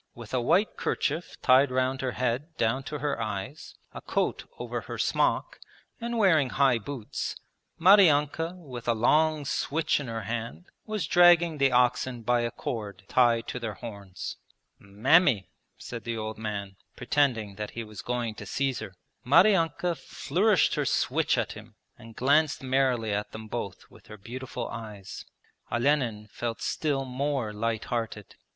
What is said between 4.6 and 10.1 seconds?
her smock, and wearing high boots, Maryanka with a long switch in